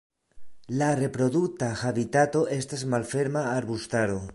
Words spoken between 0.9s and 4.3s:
reprodukta habitato estas malferma arbustaro.